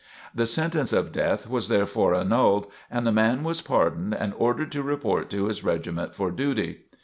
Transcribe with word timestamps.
The 0.33 0.47
sentence 0.47 0.93
of 0.93 1.11
death 1.11 1.47
was 1.47 1.67
therefore 1.67 2.15
annulled, 2.15 2.65
and 2.89 3.05
the 3.05 3.11
man 3.11 3.43
was 3.43 3.61
pardoned 3.61 4.15
and 4.15 4.33
ordered 4.35 4.71
to 4.71 4.81
report 4.81 5.29
to 5.29 5.45
his 5.45 5.63
regiment 5.63 6.15
for 6.15 6.31
duty. 6.31 6.85